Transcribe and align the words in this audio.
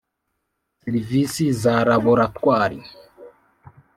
serivisi 0.81 1.43
za 1.61 1.75
laboratwari 1.89 2.79